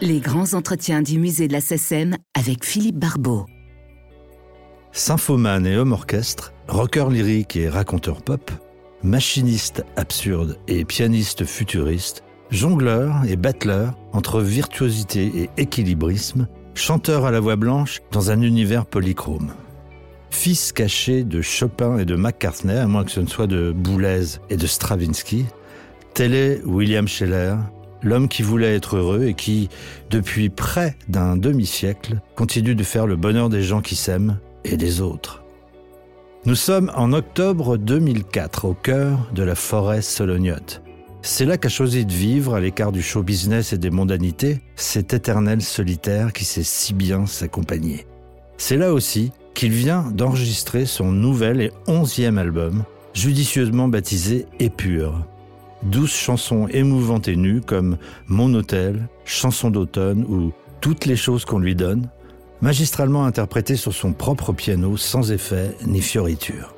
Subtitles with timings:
[0.00, 3.44] Les grands entretiens du musée de la SSM avec Philippe Barbeau.
[4.92, 8.50] Symphomane et homme orchestre, rocker lyrique et raconteur pop,
[9.02, 17.40] machiniste absurde et pianiste futuriste, jongleur et battleur entre virtuosité et équilibrisme, chanteur à la
[17.40, 19.52] voix blanche dans un univers polychrome
[20.34, 24.40] fils caché de Chopin et de McCartney, à moins que ce ne soit de Boulez
[24.50, 25.46] et de Stravinsky,
[26.14, 27.56] tel est William Scheller,
[28.02, 29.68] l'homme qui voulait être heureux et qui,
[30.10, 35.00] depuis près d'un demi-siècle, continue de faire le bonheur des gens qui s'aiment et des
[35.00, 35.42] autres.
[36.46, 40.82] Nous sommes en octobre 2004 au cœur de la forêt solognote.
[41.22, 45.14] C'est là qu'a choisi de vivre, à l'écart du show business et des mondanités, cet
[45.14, 48.06] éternel solitaire qui sait si bien s'accompagner.
[48.56, 55.26] C'est là aussi qu'il vient d'enregistrer son nouvel et onzième album, judicieusement baptisé Épure.
[55.84, 61.58] Douze chansons émouvantes et nues comme Mon hôtel, Chanson d'automne ou Toutes les choses qu'on
[61.58, 62.08] lui donne,
[62.62, 66.74] magistralement interprété sur son propre piano sans effet ni fioriture.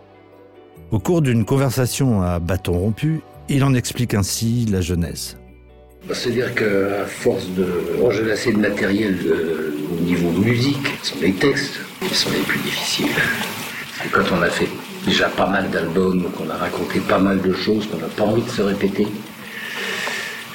[0.91, 5.37] Au cours d'une conversation à bâton rompu, il en explique ainsi la genèse.
[6.13, 11.81] C'est-à-dire qu'à force de enjeulasser le matériel euh, au niveau musique, ce sont les textes
[12.01, 13.07] qui sont les plus difficiles.
[14.13, 14.69] Quand on a fait
[15.07, 18.43] déjà pas mal d'albums, qu'on a raconté pas mal de choses, qu'on n'a pas envie
[18.43, 19.07] de se répéter,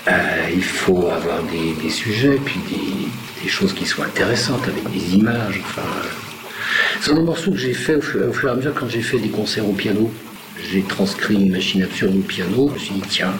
[0.07, 2.59] euh, il faut avoir des, sujets, puis
[3.44, 5.61] des, choses qui soient intéressantes, avec des images.
[5.63, 5.88] Enfin,
[6.99, 9.17] ce sont des morceaux que j'ai fait au fur, et à mesure quand j'ai fait
[9.17, 10.11] des concerts au piano.
[10.72, 12.69] J'ai transcrit une machine absurde au piano.
[12.69, 13.33] Je me suis dit, tiens,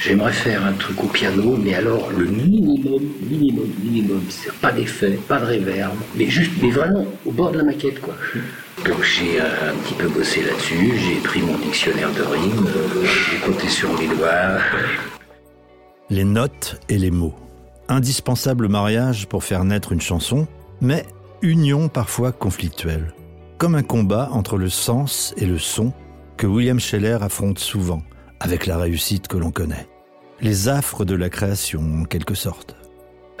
[0.00, 5.18] j'aimerais faire un truc au piano, mais alors le minimum, minimum, minimum, c'est pas d'effet,
[5.28, 8.14] pas de réverb, mais juste, mais vraiment au bord de la maquette, quoi.
[8.84, 13.38] Donc j'ai un petit peu bossé là-dessus, j'ai pris mon dictionnaire de rimes, euh, j'ai
[13.38, 14.60] compté sur mes doigts
[16.10, 17.34] les notes et les mots.
[17.88, 20.46] Indispensable mariage pour faire naître une chanson,
[20.80, 21.04] mais
[21.42, 23.12] union parfois conflictuelle.
[23.58, 25.92] Comme un combat entre le sens et le son
[26.36, 28.02] que William Scheller affronte souvent,
[28.46, 29.88] avec la réussite que l'on connaît.
[30.40, 32.76] Les affres de la création, en quelque sorte.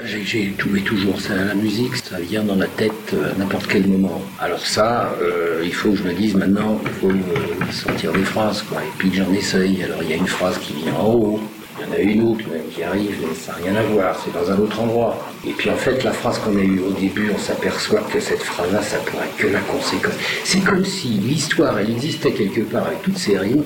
[0.04, 3.86] J'ai et toujours ça, la musique, ça vient dans la tête euh, à n'importe quel
[3.86, 4.20] moment.
[4.40, 8.24] Alors ça, euh, il faut que je me dise maintenant, il faut euh, sortir des
[8.24, 8.78] phrases, quoi.
[8.82, 9.84] Et puis j'en essaye.
[9.84, 11.40] Alors il y a une phrase qui vient en haut,
[11.78, 14.32] il y en a une autre qui arrive, mais ça n'a rien à voir, c'est
[14.32, 15.24] dans un autre endroit.
[15.46, 18.42] Et puis en fait, la phrase qu'on a eue au début, on s'aperçoit que cette
[18.42, 20.14] phrase-là, ça pourrait être que la conséquence.
[20.44, 23.64] C'est comme si l'histoire, elle existait quelque part avec toutes ces rimes,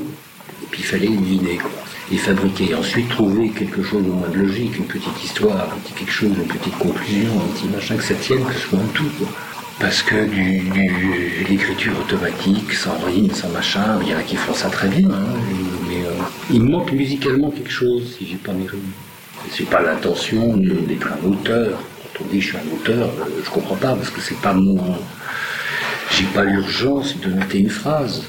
[0.70, 1.70] puis il fallait éliminer, quoi.
[2.12, 2.74] Et fabriquer.
[2.74, 6.32] Ensuite, trouver quelque chose de moins de logique, une petite histoire, un petit quelque chose,
[6.36, 9.10] une petite conclusion, un petit machin, que ça tienne, que ce soit un tout.
[9.80, 10.14] Parce que
[11.48, 15.08] l'écriture automatique, sans rime, sans machin, il y en a qui font ça très bien,
[15.08, 15.24] hein,
[15.88, 16.10] mais euh,
[16.50, 18.92] il me manque musicalement quelque chose si j'ai pas mes rimes.
[19.50, 21.78] C'est pas l'intention d'être un auteur.
[21.78, 24.52] Quand on dit je suis un auteur, euh, je comprends pas parce que c'est pas
[24.52, 24.78] mon.
[26.10, 28.24] J'ai pas l'urgence de noter une phrase.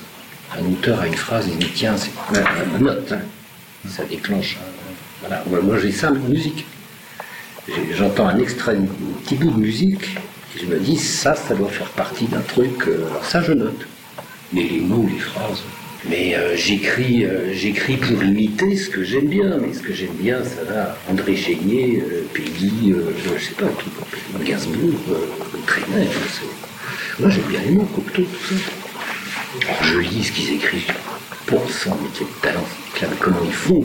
[0.57, 2.11] Un auteur a une phrase, il dit tiens, c'est
[2.77, 3.11] une note.
[3.11, 3.19] Hein.
[3.87, 4.57] Ça déclenche.
[5.21, 5.43] Voilà.
[5.49, 6.65] Moi, j'ai ça en musique.
[7.93, 8.85] J'entends un extrait, un
[9.23, 10.17] petit bout de musique,
[10.59, 12.87] je me dis, ça, ça doit faire partie d'un truc.
[12.87, 13.87] Euh, alors ça, je note.
[14.51, 15.63] Mais les mots, les phrases.
[16.09, 19.57] Mais euh, j'écris, euh, j'écris pour imiter ce que j'aime bien.
[19.61, 20.97] Mais ce que j'aime bien, ça va.
[21.09, 24.99] André Chénier, Peggy, je sais pas, tout, Gainsbourg,
[25.67, 26.07] Trenet.
[27.19, 28.80] Moi, j'aime bien les mots, Cocteau, tout ça.
[29.59, 30.93] Je lis ce qu'ils écrivent.
[31.45, 32.65] Pour sang, mais quel talent.
[33.19, 33.83] Comment ils font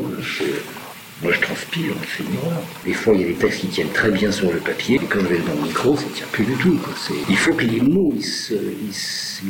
[1.23, 2.61] moi, je transpire, c'est horreur.
[2.85, 5.07] Des fois, il y a des textes qui tiennent très bien sur le papier, et
[5.09, 6.79] quand je vais dans le micro, ça ne tient plus du tout.
[7.31, 8.53] Il faut que les mots se,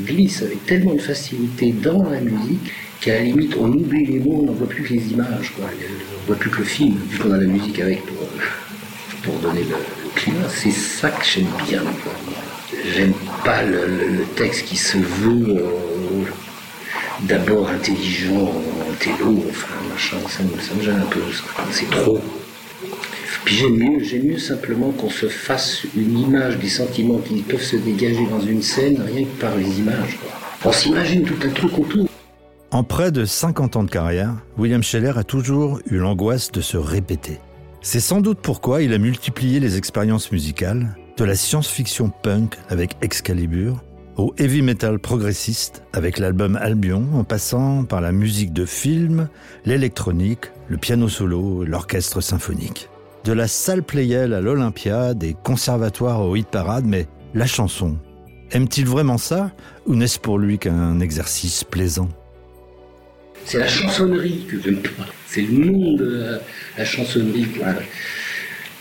[0.04, 4.42] glissent avec tellement de facilité dans la musique qu'à la limite, on oublie les mots,
[4.42, 5.52] on n'en voit plus que les images.
[5.56, 5.64] Quoi.
[5.64, 8.28] On ne voit plus que le film, vu qu'on a la musique avec pour,
[9.24, 9.76] pour donner le,
[10.14, 10.48] climat.
[10.48, 11.82] C'est ça que j'aime bien.
[12.94, 13.12] J'aime
[13.44, 15.95] pas le, texte qui se veut euh,
[17.22, 18.52] d'abord intelligent,
[19.00, 20.42] télo, enfin machin, ça
[20.74, 21.20] me, gêne un peu,
[21.70, 22.20] c'est trop.
[23.44, 27.62] Puis j'aime mieux, j'aime mieux simplement qu'on se fasse une image des sentiments qui peuvent
[27.62, 30.18] se dégager dans une scène rien que par les images.
[30.64, 32.08] On s'imagine tout un truc autour.
[32.72, 36.76] En près de 50 ans de carrière, William Scheller a toujours eu l'angoisse de se
[36.76, 37.38] répéter.
[37.82, 42.96] C'est sans doute pourquoi il a multiplié les expériences musicales, de la science-fiction punk avec
[43.00, 43.82] Excalibur,
[44.16, 49.28] au heavy metal progressiste avec l'album Albion en passant par la musique de film,
[49.64, 52.88] l'électronique, le piano solo et l'orchestre symphonique.
[53.24, 57.98] De la salle Playel à l'Olympia, des conservatoires au hit parade, mais la chanson,
[58.52, 59.52] aime-t-il vraiment ça
[59.86, 62.08] ou n'est-ce pour lui qu'un exercice plaisant?
[63.44, 65.06] C'est la chansonnerie que j'aime pas.
[65.28, 66.40] C'est le monde de
[66.78, 67.46] la, chansonnerie.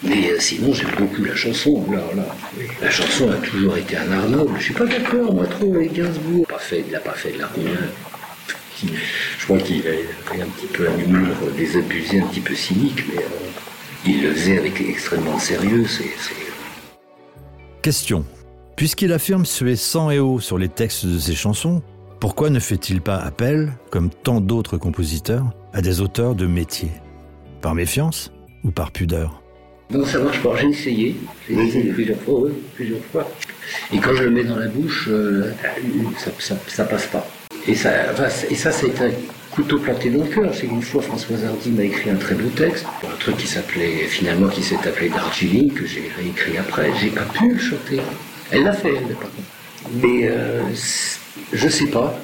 [0.04, 1.86] Mais euh, sinon, j'aime beaucoup la chanson.
[1.92, 2.02] Là.
[2.82, 4.54] La chanson a toujours été un noble.
[4.60, 6.46] Je suis pas d'accord, moi, trop avec Gainsbourg.
[6.48, 7.50] Pas fait, il n'a pas fait de la
[8.84, 13.22] Je crois qu'il avait un petit peu un humour désabusé, un petit peu cynique, mais
[13.22, 15.86] euh, il le faisait avec extrêmement sérieux.
[15.88, 16.12] C'est,
[17.82, 18.26] Question.
[18.76, 21.82] Puisqu'il affirme suer sang et eau sur les textes de ses chansons,
[22.20, 26.90] pourquoi ne fait-il pas appel, comme tant d'autres compositeurs, à des auteurs de métier?
[27.62, 28.32] Par méfiance
[28.64, 29.45] ou par pudeur?
[29.92, 30.56] Non, ça marche pas.
[30.58, 31.16] J'ai essayé.
[31.48, 33.30] J'ai essayé plusieurs fois, oui, plusieurs fois.
[33.94, 35.52] Et quand je le mets dans la bouche, euh,
[36.18, 37.28] ça, ça, passe pas.
[37.68, 37.92] Et ça,
[38.50, 39.12] et ça, c'est un
[39.52, 40.52] couteau planté dans le cœur.
[40.54, 44.08] C'est qu'une fois, Françoise Hardy m'a écrit un très beau texte, un truc qui s'appelait,
[44.08, 46.92] finalement, qui s'est appelé Darjeeling, que j'ai réécrit après.
[47.00, 48.02] J'ai pas pu le chanter.
[48.52, 49.30] Elle l'a fait, elle, pas
[50.02, 50.62] Mais euh,
[51.54, 52.20] je sais pas.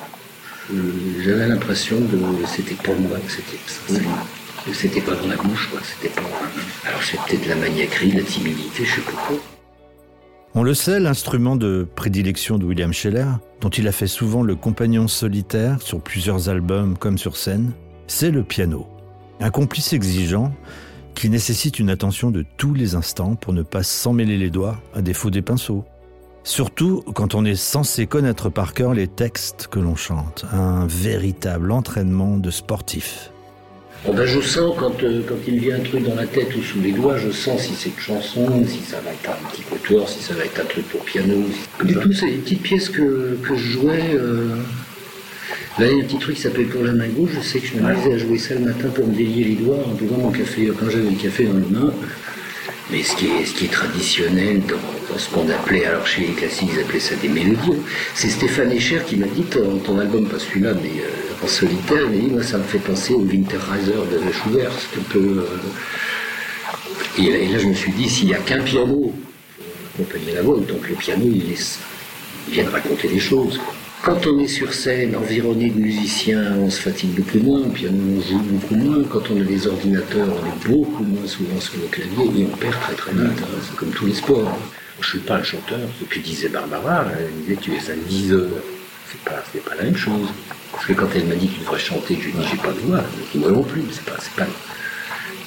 [1.24, 3.58] J'avais l'impression que c'était pour moi que c'était
[4.74, 5.80] c'était pas dans la bouche, quoi.
[5.84, 6.28] C'était pas.
[6.88, 9.38] Alors c'est peut-être la maniaquerie, la timidité, je sais pas quoi.
[10.54, 13.28] On le sait, l'instrument de prédilection de William Scheller,
[13.62, 17.72] dont il a fait souvent le compagnon solitaire sur plusieurs albums comme sur scène,
[18.08, 18.86] c'est le piano.
[19.40, 20.54] Un complice exigeant
[21.16, 25.02] qui nécessite une attention de tous les instants pour ne pas s'emmêler les doigts à
[25.02, 25.86] défaut des pinceaux.
[26.44, 31.72] Surtout quand on est censé connaître par cœur les textes que l'on chante, un véritable
[31.72, 33.32] entraînement de sportif.
[34.04, 36.64] Bon ben, je sens quand, euh, quand il vient un truc dans la tête ou
[36.64, 39.62] sous les doigts, je sens si c'est une chanson, si ça va être un petit
[39.62, 41.44] quatuor, si ça va être un truc pour piano.
[41.84, 44.16] Du tout, c'est une petite pièce que, que je jouais.
[44.16, 44.56] Euh...
[45.78, 47.30] Là, il y a un petit truc qui s'appelle Pour la main gauche.
[47.36, 49.56] Je sais que je me disais à jouer ça le matin pour me délier les
[49.56, 51.94] doigts en buvant mon café, quand j'avais le café dans les mains.
[52.90, 56.34] Mais ce qui est, ce qui est traditionnel dans, ce qu'on appelait, alors chez les
[56.34, 57.82] classiques, ils appelaient ça des mélodies.
[58.16, 62.02] C'est Stéphane Echer qui m'a dit ton, ton album, pas celui-là, mais euh, en solitaire,
[62.06, 64.72] il m'a dit moi ça me fait penser au Winterreiser de Schubert.
[64.78, 65.46] C'est un peu.
[65.46, 65.58] Euh,
[67.18, 69.14] et, là, je me suis dit s'il n'y a qu'un piano
[69.94, 71.44] accompagner la voix, donc le piano il,
[72.52, 73.60] vient de raconter des choses.
[74.04, 78.20] Quand on est sur scène, environné de musiciens, on se fatigue beaucoup moins, puis on
[78.20, 79.04] joue beaucoup moins.
[79.04, 82.58] Quand on a des ordinateurs, on est beaucoup moins souvent sur le clavier et on
[82.58, 83.40] perd très très vite.
[83.44, 83.60] Hein.
[83.64, 84.58] C'est comme tous les sports.
[85.02, 88.48] Je suis pas un chanteur, ce que disait Barbara, elle disait tu es un diseur.
[89.10, 90.30] C'est pas, pas la même chose.
[90.72, 92.58] Parce que quand elle m'a dit que tu devrais chanter, je lui ai dit j'ai
[92.58, 93.04] pas de voix.
[93.36, 94.48] Moi non plus, c'est pas, c'est pas.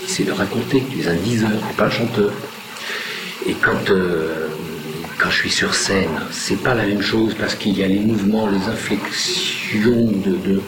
[0.06, 2.30] C'est de raconter, tu es un diseur, pas un chanteur.
[3.46, 4.48] Et quand euh,
[5.18, 8.00] quand je suis sur scène, c'est pas la même chose parce qu'il y a les
[8.00, 10.60] mouvements, les inflexions de,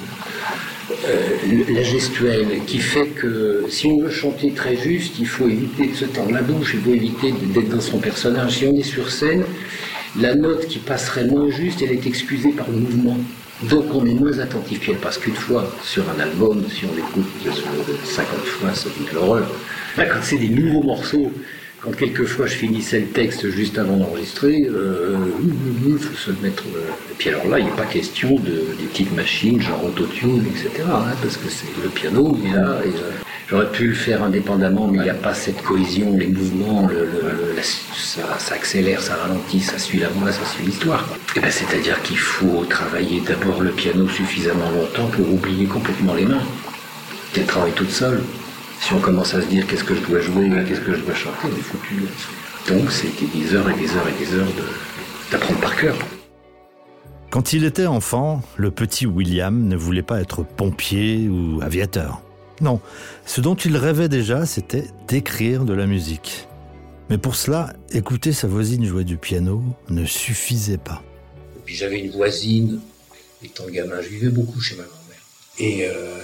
[1.71, 5.95] la gestuelle qui fait que si on veut chanter très juste, il faut éviter de
[5.95, 8.59] se tendre la bouche, il faut éviter d'être dans son personnage.
[8.59, 9.45] Si on est sur scène,
[10.19, 13.19] la note qui passerait moins juste, elle est excusée par le mouvement.
[13.63, 14.81] Donc on est moins attentif.
[14.81, 17.27] Puis elle passe qu'une fois sur un album, si on l'écoute
[18.05, 19.51] 50 fois, ça dit l'horreur.
[19.97, 21.33] Quand c'est des nouveaux morceaux,
[21.87, 25.17] quand quelquefois je finissais le texte juste avant d'enregistrer, euh,
[25.87, 26.65] il faut se mettre.
[26.75, 30.45] Euh, et puis alors là, il n'est pas question de, des petites machines, genre autotune,
[30.47, 30.83] etc.
[30.89, 32.81] Hein, parce que c'est le piano, il là.
[32.85, 32.91] Euh,
[33.49, 36.91] J'aurais pu le faire indépendamment, mais il n'y a pas cette cohésion, les mouvements,
[37.95, 38.23] ça,
[38.53, 41.09] accélère, ça ralentit, ça suit la voix, ça suit l'histoire.
[41.37, 46.25] Eh ben, C'est-à-dire qu'il faut travailler d'abord le piano suffisamment longtemps pour oublier complètement les
[46.25, 46.43] mains.
[47.37, 48.21] Elle travaille toute seule
[48.81, 51.15] si on commence à se dire qu'est-ce que je dois jouer, qu'est-ce que je dois
[51.15, 51.95] chanter, on est foutu.
[52.69, 54.49] Donc c'était des heures et des heures et des heures
[55.31, 55.97] d'apprendre par cœur.
[57.31, 62.23] Quand il était enfant, le petit William ne voulait pas être pompier ou aviateur.
[62.61, 62.81] Non,
[63.27, 66.49] ce dont il rêvait déjà, c'était d'écrire de la musique.
[67.11, 71.03] Mais pour cela, écouter sa voisine jouer du piano ne suffisait pas.
[71.57, 72.81] Et puis j'avais une voisine,
[73.45, 75.21] étant gamin, je vivais beaucoup chez ma grand-mère.
[75.59, 76.17] Et euh,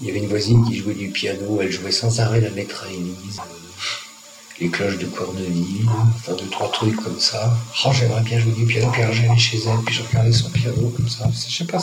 [0.00, 2.84] il y avait une voisine qui jouait du piano, elle jouait sans arrêt la maître
[2.86, 7.56] à Élise, euh, les cloches de Corneville, enfin deux, trois trucs comme ça.
[7.84, 10.92] Oh, j'aimerais bien jouer du piano, puis j'allais chez elle, puis je regardais son piano
[10.96, 11.80] comme ça, je sais pas.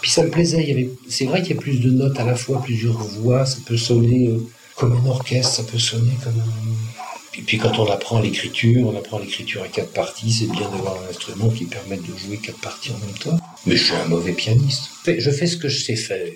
[0.00, 2.62] Puis ça me plaisait, c'est vrai qu'il y a plus de notes à la fois,
[2.62, 4.38] plusieurs voix, ça peut sonner euh,
[4.76, 7.38] comme un orchestre, ça peut sonner comme un...
[7.38, 10.94] Et puis quand on apprend l'écriture, on apprend l'écriture à quatre parties, c'est bien d'avoir
[11.02, 13.44] un instrument qui permette de jouer quatre parties en même temps.
[13.66, 14.90] Mais je suis un mauvais pianiste.
[15.06, 16.30] Je fais ce que je sais faire.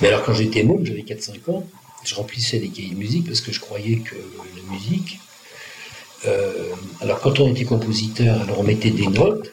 [0.00, 1.66] Mais alors quand j'étais môme, j'avais 4-5 ans,
[2.04, 5.18] je remplissais des cahiers de musique parce que je croyais que la musique...
[6.24, 6.52] Euh,
[7.00, 9.52] alors quand on était compositeur, alors on mettait des notes,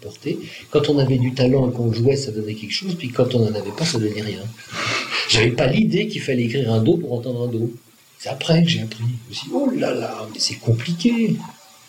[0.00, 0.38] portées.
[0.70, 3.40] Quand on avait du talent et qu'on jouait, ça donnait quelque chose, puis quand on
[3.40, 4.42] n'en avait pas, ça donnait rien.
[5.28, 7.72] J'avais pas l'idée qu'il fallait écrire un do pour entendre un do.
[8.18, 9.04] C'est après que j'ai appris.
[9.04, 11.36] Je me suis dit, oh là là, mais c'est compliqué.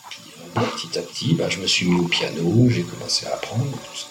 [0.09, 0.21] Puis,
[0.57, 3.71] euh, petit à petit, bah, je me suis mis au piano, j'ai commencé à apprendre
[3.71, 4.07] tout ça.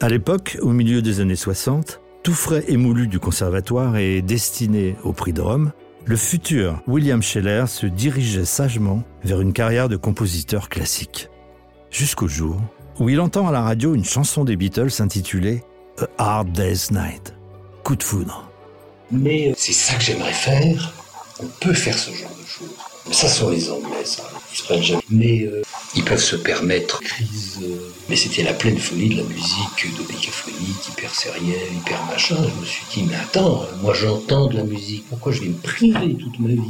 [0.00, 5.12] À l'époque, au milieu des années 60, tout frais émoulu du conservatoire et destiné au
[5.12, 5.72] prix de Rome,
[6.06, 11.28] le futur William Scheller se dirigeait sagement vers une carrière de compositeur classique.
[11.90, 12.58] Jusqu'au jour
[12.98, 15.62] où il entend à la radio une chanson des Beatles intitulée
[16.16, 17.34] A Hard Day's Night,
[17.82, 18.50] coup de foudre.
[19.10, 20.94] Mais euh, c'est ça que j'aimerais faire.
[21.42, 22.74] On peut faire ce genre de choses.
[23.06, 24.04] Mais ça sont les Anglais.
[25.10, 25.62] Mais euh,
[25.94, 27.58] ils peuvent se permettre crise.
[27.62, 32.36] Euh, mais c'était la pleine folie de la musique, de décaphonique, hyper sérielle, hyper machin.
[32.36, 35.04] Je me suis dit, mais attends, moi j'entends de la musique.
[35.08, 36.60] Pourquoi je vais me priver toute ma vie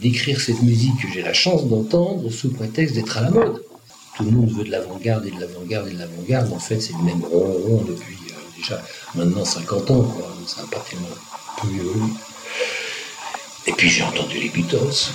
[0.00, 3.62] d'écrire cette musique que j'ai la chance d'entendre sous prétexte d'être à la mode?
[4.16, 6.52] Tout le monde veut de l'avant-garde et de l'avant-garde et de l'avant-garde.
[6.52, 8.16] En fait, c'est le même rond depuis
[8.56, 8.80] déjà
[9.14, 10.02] maintenant 50 ans.
[10.02, 10.36] Quoi.
[10.46, 11.08] Ça n'a pas tellement
[13.66, 15.10] et puis j'ai entendu les Beatles.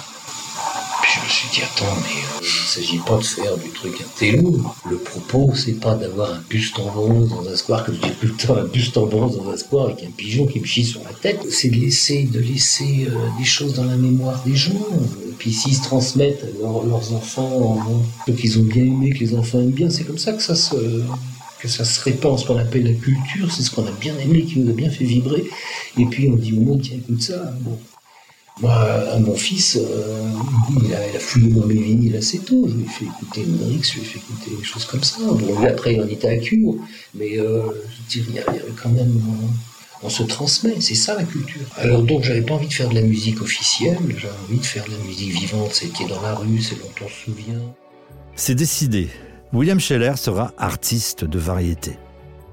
[1.20, 4.62] Je me suis dit, attends, mais il ne s'agit pas de faire du truc intello.
[4.90, 8.14] Le propos, c'est pas d'avoir un buste en bronze dans un square, comme je dis
[8.20, 10.66] tout le temps, un buste en bronze dans un square avec un pigeon qui me
[10.66, 11.42] chie sur la tête.
[11.52, 14.88] C'est de laisser, de laisser euh, des choses dans la mémoire des gens.
[15.28, 17.78] Et puis s'ils se transmettent leurs enfants,
[18.26, 20.56] ceux qu'ils ont bien aimé, que les enfants aiment bien, c'est comme ça que ça
[20.56, 20.76] se
[21.60, 24.44] que ça se répand, ce qu'on appelle la culture, c'est ce qu'on a bien aimé,
[24.44, 25.44] qui nous a bien fait vibrer.
[25.98, 27.54] Et puis on dit au monde, tiens, écoute ça.
[28.62, 30.30] Moi, mon fils, euh,
[30.84, 32.68] il, a, fouillé dans mes vinyles assez tôt.
[32.68, 35.18] Je lui ai fait écouter Hendrix, je lui ai fait écouter des choses comme ça.
[35.22, 36.76] Bon, lui, après, il en était à cure.
[37.16, 39.22] Mais euh, je dirais, il y, avait quand même.
[40.02, 41.62] On se transmet, c'est ça la culture.
[41.78, 44.86] Alors donc, j'avais pas envie de faire de la musique officielle, j'avais envie de faire
[44.86, 47.60] de la musique vivante, c'est qui est dans la rue, c'est dont on se souvient.
[48.36, 49.10] C'est décidé.
[49.52, 51.98] William Scheller sera artiste de variété.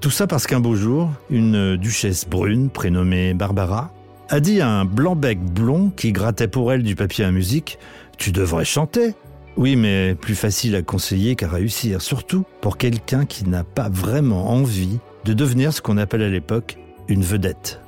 [0.01, 3.91] Tout ça parce qu'un beau jour, une duchesse brune prénommée Barbara
[4.29, 7.79] a dit à un blanc-bec blond qui grattait pour elle du papier à musique
[8.17, 9.13] Tu devrais chanter.
[9.55, 14.49] Oui, mais plus facile à conseiller qu'à réussir, surtout pour quelqu'un qui n'a pas vraiment
[14.51, 17.79] envie de devenir ce qu'on appelle à l'époque une vedette.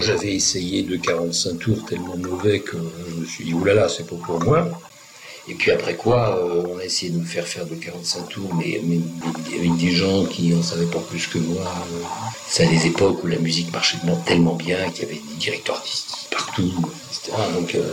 [0.00, 2.76] J'avais essayé de 45 tours tellement mauvais que
[3.08, 4.68] je me suis dit oulala, c'est pas pour moi.
[5.48, 8.54] Et puis après quoi, euh, on a essayé de me faire faire de 45 tours,
[8.54, 8.80] mais,
[9.54, 11.62] avec des gens qui en savaient pas plus que moi.
[11.62, 12.02] Euh,
[12.48, 15.76] c'est à des époques où la musique marchait tellement bien qu'il y avait des directeurs
[15.76, 16.72] artistiques partout,
[17.10, 17.36] etc.
[17.52, 17.92] Donc euh,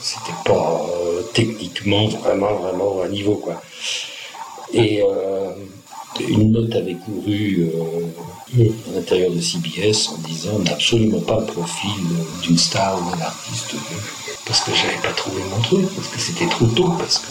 [0.00, 0.86] c'était pas
[1.34, 3.60] techniquement vraiment, vraiment à niveau, quoi.
[4.72, 5.02] Et
[6.18, 7.66] une note avait couru
[8.58, 11.90] à l'intérieur de CBS en disant on n'a absolument pas le profil
[12.42, 13.76] d'une star ou d'un artiste
[14.50, 17.26] parce que j'avais pas trouvé mon truc, parce que c'était trop tôt, parce que...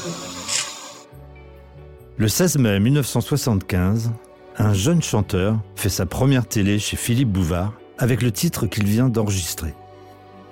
[2.15, 4.11] Le 16 mai 1975,
[4.57, 9.09] un jeune chanteur fait sa première télé chez Philippe Bouvard avec le titre qu'il vient
[9.09, 9.73] d'enregistrer.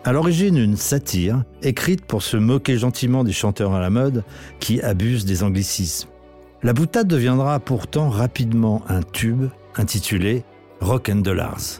[0.03, 4.25] À l'origine, une satire écrite pour se moquer gentiment des chanteurs à la mode
[4.59, 6.09] qui abusent des anglicismes.
[6.67, 9.45] La boutade deviendra pourtant rapidement un tube
[9.77, 10.43] intitulé
[10.81, 11.79] Rock and Dollars.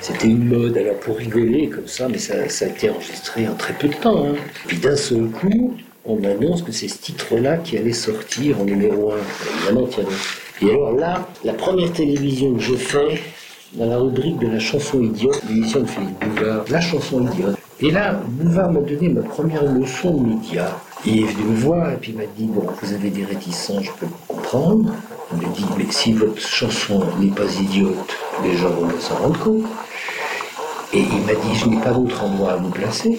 [0.00, 3.74] C'était une mode, alors pour rigoler comme ça, mais ça, a été enregistré en très
[3.74, 4.26] peu de temps.
[4.26, 4.34] Hein.
[4.66, 9.12] Puis d'un seul coup, on annonce que c'est ce titre-là qui allait sortir en numéro
[9.12, 9.16] 1.
[9.68, 10.04] Évidemment, tiens.
[10.62, 13.20] Et alors là, la première télévision que je fais,
[13.74, 17.56] dans la rubrique de la chanson idiote, l'émission de Philippe Bouvard, la chanson idiote.
[17.78, 20.76] Et là, Bouvard m'a donné ma première leçon média.
[21.04, 23.84] Il est venu me voir et puis il m'a dit Bon, vous avez des réticences,
[23.84, 24.92] je peux comprendre.
[25.32, 29.38] Il m'a dit Mais si votre chanson n'est pas idiote, les gens vont s'en rendre
[29.38, 29.64] compte.
[30.94, 33.18] Et il m'a dit, je n'ai pas d'autre endroit à vous placer.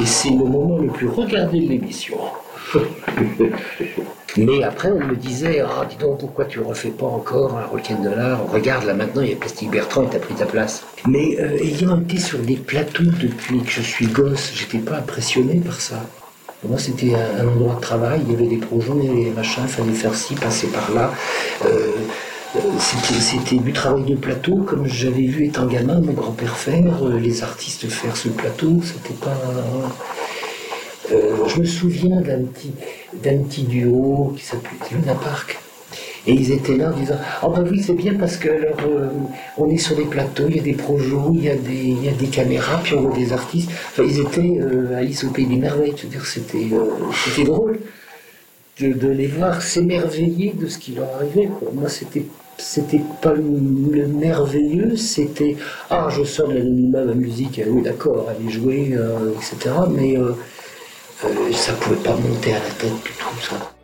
[0.00, 2.16] Et c'est le moment le plus regardé de l'émission.
[4.38, 7.96] Mais après, on me disait, ah, dis donc, pourquoi tu refais pas encore un requin
[7.96, 10.82] de l'art Regarde, là maintenant, il y a Plastique Bertrand et t'as pris ta place.
[11.06, 15.60] Mais euh, ayant été sur des plateaux depuis que je suis gosse, j'étais pas impressionné
[15.60, 15.96] par ça.
[16.66, 19.92] Moi, c'était un, endroit de travail, il y avait des projets, des machins, il fallait
[19.92, 21.12] faire ci, passer par là.
[21.64, 21.92] Euh,
[22.78, 27.42] c'était du travail de plateau, comme j'avais vu étant gamin mon grand-père faire, euh, les
[27.42, 28.80] artistes faire ce plateau.
[28.82, 29.40] C'était pas.
[31.12, 32.72] Euh, je me souviens d'un petit,
[33.22, 35.58] d'un petit duo qui s'appelait Luna Park.
[36.28, 39.08] Et ils étaient là en disant Oh ben oui, c'est bien parce que euh,
[39.56, 42.04] on est sur des plateaux, il y a des projets, il y a des, il
[42.04, 43.70] y a des caméras, puis on voit des artistes.
[43.70, 44.60] Enfin, ils étaient
[44.94, 46.68] à Alice au Pays des Merveilles, dire, c'était,
[47.24, 47.78] c'était drôle
[48.80, 51.48] de, les voir s'émerveiller de ce qui leur arrivait.
[51.72, 52.24] Moi, c'était
[52.58, 55.56] c'était pas le, merveilleux, c'était
[55.90, 59.74] ah je sors de l'anonymat ma musique, oui d'accord, elle est jouée, euh, etc.
[59.88, 60.32] Mais euh,
[61.24, 63.77] euh, ça pouvait pas monter à la tête du tout ça.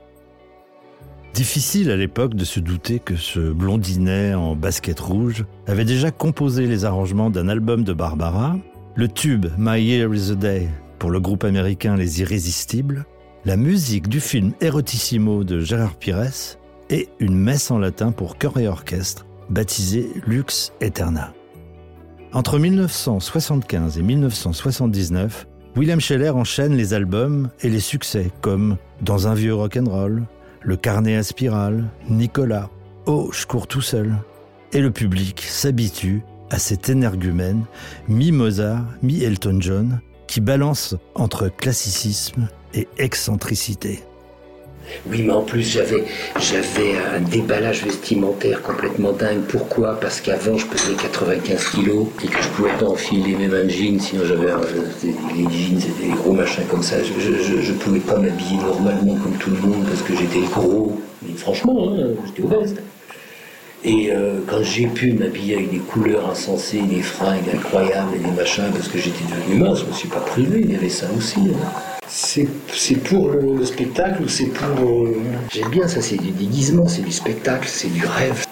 [1.34, 6.68] Difficile à l'époque de se douter que ce blondinet en basket rouge avait déjà composé
[6.68, 8.56] les arrangements d'un album de Barbara,
[8.94, 10.68] le tube My Year is a Day
[11.00, 13.04] pour le groupe américain Les Irrésistibles,
[13.44, 16.56] la musique du film Erotissimo de Gérard Pires
[16.88, 21.34] et une messe en latin pour chœur et orchestre baptisée Lux Eterna.
[22.32, 29.34] Entre 1975 et 1979, William Scheller enchaîne les albums et les succès comme Dans un
[29.34, 30.22] vieux rock'n'roll,
[30.66, 32.70] Le carnet à spirale, Nicolas,
[33.06, 34.16] Oh, je cours tout seul.
[34.72, 37.64] Et le public s'habitue à cet énergumène,
[38.08, 44.02] mi-Mozart, mi-Elton John, qui balance entre classicisme et excentricité.
[45.06, 46.04] Oui, mais en plus, j'avais,
[46.40, 49.42] j'avais un déballage vestimentaire complètement dingue.
[49.48, 49.98] Pourquoi?
[50.00, 54.00] Parce qu'avant, je pesais 95 kilos et que je pouvais pas enfiler mes mêmes jeans,
[54.00, 54.50] sinon j'avais
[55.36, 56.96] les jeans, des gros machins comme ça.
[57.02, 61.00] Je, je, pouvais pas m'habiller normalement comme tout le monde parce que j'étais gros.
[61.22, 62.76] Mais franchement, hein, j'étais obèse.
[63.84, 68.30] Et euh, quand j'ai pu m'habiller avec des couleurs insensées, des fringues incroyables et des
[68.30, 71.06] machins parce que j'étais devenu mince, je me suis pas privé, il y avait ça
[71.14, 71.40] aussi.
[71.40, 71.93] Hein.
[72.16, 72.46] C'est
[73.02, 75.04] pour le, spectacle ou c'est pour.
[75.04, 75.16] Euh,
[75.52, 78.44] j'aime bien ça, c'est du déguisement, c'est du spectacle, c'est du rêve.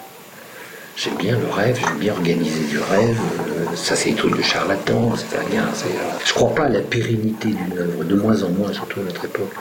[0.97, 3.17] J'aime bien le rêve, j'aime bien organiser du rêve.
[3.47, 5.63] Euh, ça, c'est des trucs de charlatan, c'est rien.
[5.63, 9.03] Euh, je crois pas à la pérennité d'une œuvre, de moins en moins, surtout à
[9.03, 9.53] notre époque.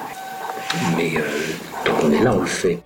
[0.96, 1.12] Mais
[1.84, 2.80] tant qu'on est là, on le fait.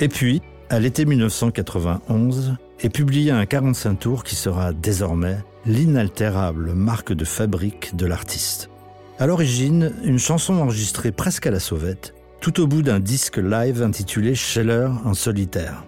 [0.00, 5.36] Et puis, à l'été 1991, est publié un 45 tours qui sera désormais
[5.66, 8.71] l'inaltérable marque de fabrique de l'artiste.
[9.18, 13.82] À l'origine, une chanson enregistrée presque à la sauvette, tout au bout d'un disque live
[13.82, 15.84] intitulé Scheller en solitaire.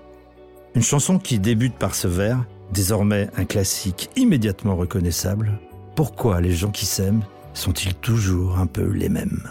[0.74, 5.58] Une chanson qui débute par ce vers, désormais un classique immédiatement reconnaissable.
[5.96, 7.22] Pourquoi les gens qui s'aiment
[7.54, 9.50] sont-ils toujours un peu les mêmes?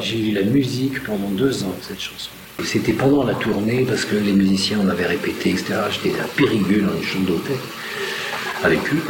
[0.00, 2.30] J'ai eu la musique pendant deux ans, cette chanson.
[2.64, 5.74] C'était pendant la tournée, parce que les musiciens en avaient répété, etc.
[5.90, 7.56] J'étais à Périgule, dans une chambre d'hôtel,
[8.62, 9.02] avec eux.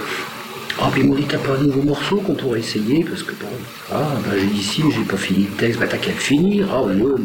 [0.79, 3.33] Ah, puis il m'a dit, t'as pas un nouveau morceau qu'on pourrait essayer Parce que
[3.33, 3.49] bon,
[3.93, 6.69] ah, ben j'ai dit si, j'ai pas fini le texte, bah t'as qu'à le finir.
[6.73, 7.21] Ah, ouais, ouais,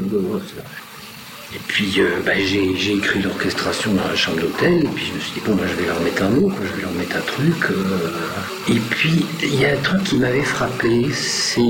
[1.53, 5.19] Et puis euh, ben, j'ai écrit l'orchestration dans la chambre d'hôtel, et puis je me
[5.19, 7.21] suis dit, bon, ben, je vais leur mettre un mot, je vais leur mettre un
[7.21, 7.71] truc.
[7.71, 8.73] Euh.
[8.73, 11.61] Et puis, il y a un truc qui m'avait frappé, c'est.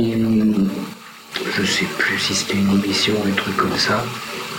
[1.58, 4.04] Je sais plus si c'était une émission, un truc comme ça.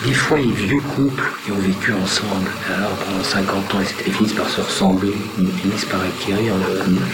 [0.04, 4.34] Des fois, les vieux couples qui ont vécu ensemble, alors pendant 50 ans, ils finissent
[4.34, 6.54] par se ressembler, ils finissent par acquérir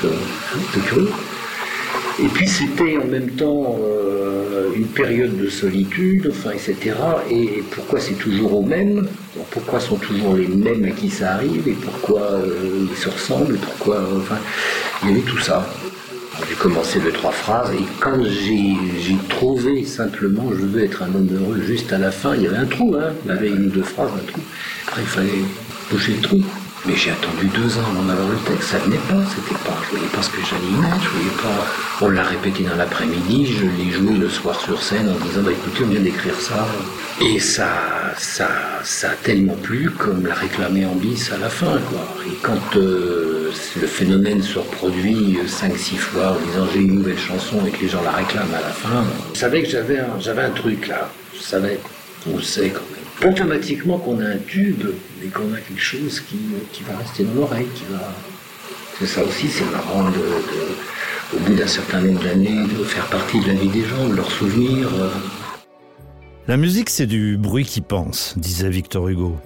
[0.03, 1.11] le, curieux.
[2.23, 6.95] Et puis c'était en même temps euh, une période de solitude, enfin, etc.
[7.31, 9.09] Et pourquoi c'est toujours au même?
[9.51, 11.69] Pourquoi sont toujours les mêmes à qui ça arrive?
[11.69, 13.59] Et pourquoi euh, ils se ressemblent?
[13.59, 14.39] Pourquoi Enfin,
[15.03, 15.67] il y avait tout ça.
[16.49, 21.29] J'ai commencé deux, trois phrases et quand j'ai trouvé simplement je veux être un homme
[21.33, 23.13] heureux juste à la fin, il y avait un trou, hein.
[23.25, 24.41] il y avait une ou deux phrases, un trou.
[24.89, 25.45] Après il fallait
[25.91, 26.43] boucher le trou.
[26.85, 29.91] Mais j'ai attendu deux ans avant d'avoir le texte, ça venait pas, c'était pas, je
[29.97, 31.67] voyais pas ce que j'allais y mettre, je voyais pas.
[32.01, 35.53] On l'a répété dans l'après-midi, je l'ai joué le soir sur scène en disant bah
[35.53, 36.67] écoutez, on vient d'écrire ça.
[37.21, 37.69] Et ça,
[38.19, 38.49] ça,
[38.83, 42.17] ça a tellement plu comme l'a réclamé en bis à la fin, quoi.
[42.27, 47.65] Et quand euh, le phénomène se reproduit 5-6 fois en disant j'ai une nouvelle chanson
[47.65, 50.43] et que les gens la réclament à la fin, je savais que j'avais un, j'avais
[50.43, 51.09] un truc là.
[51.33, 51.79] Je savais,
[52.29, 53.02] on le sait quand même.
[53.25, 54.85] Automatiquement qu'on a un tube
[55.25, 56.39] et qu'on a quelque chose qui,
[56.73, 58.13] qui va rester dans l'oreille, qui va.
[58.99, 63.41] C'est ça aussi, c'est marrant de, au bout d'un certain nombre d'années de faire partie
[63.41, 64.89] de la vie des gens, de leurs souvenirs.
[64.95, 65.09] Euh.
[66.49, 69.37] La musique, c'est du bruit qui pense, disait Victor Hugo.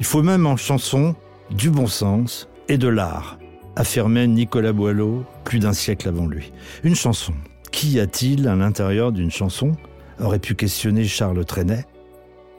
[0.00, 1.14] Il faut même en chanson
[1.50, 3.38] du bon sens, et de l'art,
[3.76, 6.52] affirmait Nicolas Boileau plus d'un siècle avant lui.
[6.84, 7.34] Une chanson.
[7.70, 9.72] Qui a-t-il à l'intérieur d'une chanson?
[10.20, 11.84] aurait pu questionner Charles Trenet.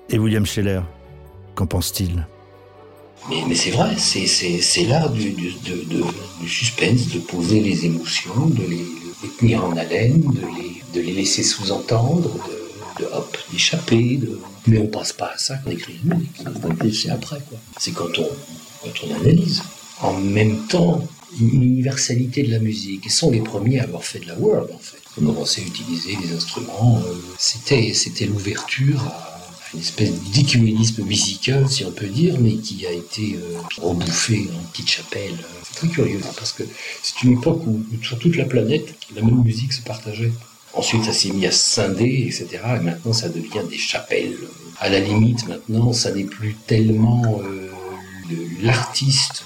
[0.10, 0.82] Et William Scheller,
[1.56, 2.26] qu'en pense-t-il?
[3.30, 5.34] Mais, c'est vrai, c'est l'art du,
[6.46, 8.86] suspense, de poser les émotions, de les,
[9.40, 10.22] tenir en haleine,
[10.94, 12.38] de les, laisser sous-entendre,
[13.00, 14.20] de, hop, d'échapper.
[14.68, 17.42] Mais on passe pas à ça quand on écrit une musique, c'est après.
[17.78, 19.64] C'est quand on, analyse
[20.02, 21.08] en même temps
[21.40, 23.04] une universalité de la musique.
[23.06, 24.98] Ils sont les premiers à avoir fait de la world, en fait.
[25.18, 27.02] Ils ont commencé à utiliser les instruments.
[27.06, 29.33] Euh, c'était l'ouverture à
[29.74, 34.64] une espèce d'écuménisme musical, si on peut dire, mais qui a été euh, rebouffé en
[34.68, 35.38] petite chapelle.
[35.64, 36.64] C'est très curieux, hein, parce que
[37.02, 40.32] c'est une époque où, sur toute la planète, la même musique se partageait.
[40.74, 42.62] Ensuite, ça s'est mis à scinder, etc.
[42.78, 44.38] Et maintenant, ça devient des chapelles.
[44.80, 47.70] À la limite, maintenant, ça n'est plus tellement euh,
[48.62, 49.44] l'artiste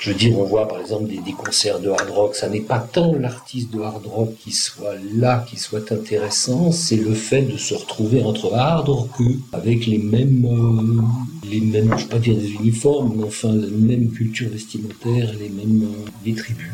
[0.00, 2.78] je veux dire, on voit par exemple des, concerts de hard rock, ça n'est pas
[2.78, 7.58] tant l'artiste de hard rock qui soit là, qui soit intéressant, c'est le fait de
[7.58, 9.10] se retrouver entre hard rock
[9.52, 11.02] avec les mêmes, euh,
[11.50, 15.50] les mêmes, je ne pas dire des uniformes, mais enfin la même culture vestimentaire, les
[15.50, 15.86] mêmes
[16.26, 16.70] euh, tribus.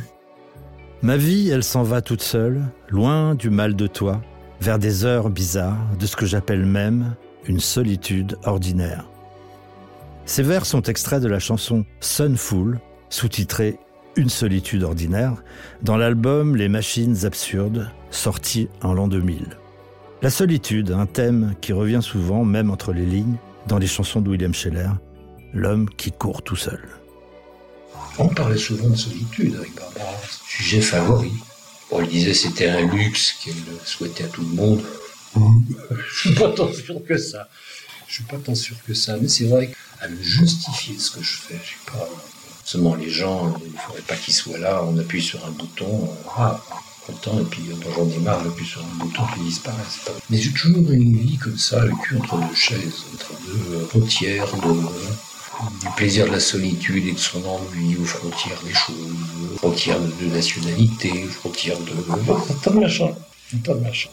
[1.02, 4.22] Ma vie, elle s'en va toute seule, loin du mal de toi,
[4.60, 7.16] vers des heures bizarres, de ce que j'appelle même
[7.48, 9.08] une solitude ordinaire.
[10.26, 13.78] Ces vers sont extraits de la chanson Sunful, sous-titrée
[14.16, 15.42] Une solitude ordinaire
[15.82, 19.56] dans l'album Les machines absurdes, sorti en l'an 2000.
[20.22, 24.30] La solitude, un thème qui revient souvent, même entre les lignes, dans les chansons de
[24.30, 24.90] William Scheller,
[25.52, 26.80] l'homme qui court tout seul.
[28.18, 30.14] On parlait souvent de solitude avec Barbara,
[30.48, 31.32] sujet favori.
[31.90, 34.82] On lui disait c'était un luxe qu'elle souhaitait à tout le monde.
[35.36, 37.48] Je suis pas tant sûr que ça.
[38.08, 41.22] Je suis pas tant sûr que ça, mais c'est vrai qu'à me justifier ce que
[41.22, 42.08] je fais, pas.
[42.66, 46.10] Seulement les gens, il ne faudrait pas qu'ils soient là, on appuie sur un bouton,
[46.36, 46.60] ah,
[47.06, 50.00] content, et puis quand j'en ai marre, j'appuie sur un bouton, puis ils disparaissent.
[50.28, 54.46] Mais j'ai toujours une vie comme ça, le cul entre deux chaises, entre deux frontières,
[55.80, 60.26] du plaisir de la solitude et de son ennui aux frontières des choses, frontières de,
[60.26, 61.92] nationalité, frontières de...
[62.64, 63.14] Tas de machin,
[63.64, 64.10] tas de machin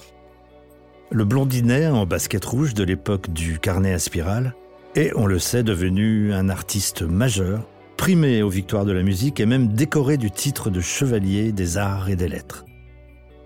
[1.14, 4.56] le blondinet en basket rouge de l'époque du carnet à spirale,
[4.96, 9.46] est, on le sait, devenu un artiste majeur, primé aux victoires de la musique et
[9.46, 12.66] même décoré du titre de chevalier des arts et des lettres.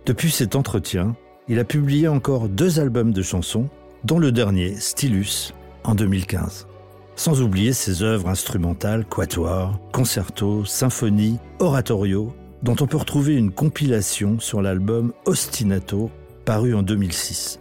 [0.06, 1.16] Depuis cet entretien,
[1.48, 3.70] il a publié encore deux albums de chansons,
[4.04, 6.68] dont le dernier, Stylus, en 2015.
[7.16, 12.34] Sans oublier ses œuvres instrumentales, quatuors, concertos, symphonies, oratorios,
[12.64, 16.12] dont on peut retrouver une compilation sur l'album Ostinato
[16.46, 17.60] paru en 2006.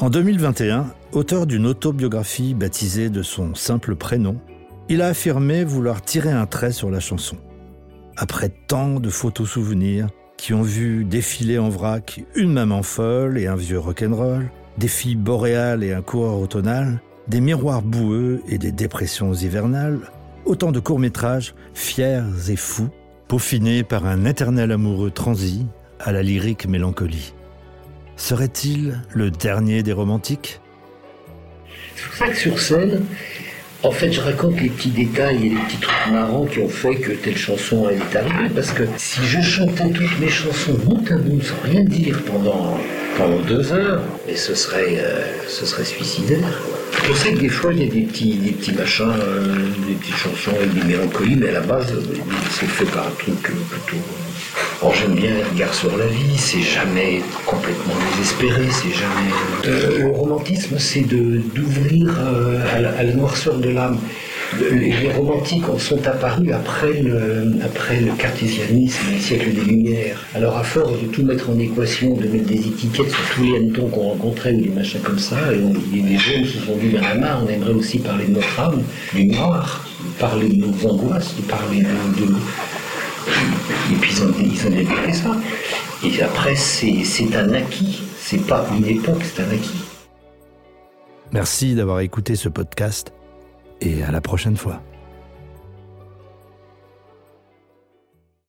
[0.00, 4.36] En 2021, auteur d'une autobiographie baptisée de son simple prénom,
[4.88, 7.36] il a affirmé vouloir tirer un trait sur la chanson.
[8.16, 13.46] Après tant de photos souvenirs qui ont vu défiler en vrac une maman folle et
[13.46, 18.72] un vieux rock'n'roll, des filles boréales et un coureur automnal, des miroirs boueux et des
[18.72, 20.00] dépressions hivernales,
[20.44, 22.90] autant de courts-métrages fiers et fous,
[23.28, 25.66] peaufinés par un éternel amoureux transi
[26.00, 27.32] à la lyrique mélancolie.
[28.16, 30.60] Serait-il le dernier des romantiques?
[31.94, 33.04] C'est pour ça que sur scène,
[33.84, 36.94] en fait, je raconte les petits détails et les petits trucs marrants qui ont fait
[36.94, 38.48] que telle chanson est arrivée.
[38.54, 42.78] Parce que si je chantais toutes mes chansons bout à bout sans rien dire pendant,
[43.16, 46.62] pendant deux heures, et ce serait, euh, ce serait suicidaire.
[47.08, 49.94] Je sais que des fois, il y a des petits, des petits machins, euh, des
[49.94, 51.92] petites chansons avec des mélancolies, mais à la base,
[52.50, 54.02] c'est fait par un truc euh, plutôt
[54.90, 59.32] J'aime bien les regards sur la vie, c'est jamais complètement désespéré, c'est jamais.
[59.66, 63.98] Euh, le romantisme, c'est d'ouvrir euh, à, la, noirceur de l'âme.
[64.70, 70.24] Les, romantiques sont apparus après le, après le cartésianisme, le siècle des Lumières.
[70.34, 73.56] Alors à force de tout mettre en équation, de mettre des étiquettes sur tous les
[73.56, 76.88] hannetons qu'on rencontrait ou des machins comme ça, et on, les jeunes se sont dit,
[76.88, 78.82] ben la marre, on aimerait aussi parler de notre âme,
[79.14, 79.84] du noir,
[80.18, 82.26] parler de nos angoisses, parler de
[83.90, 85.36] et puis ils ont, ça.
[86.04, 88.02] Et après, c'est un acquis.
[88.18, 89.82] C'est pas une époque, c'est un acquis.
[91.32, 93.12] Merci d'avoir écouté ce podcast
[93.80, 94.80] et à la prochaine fois.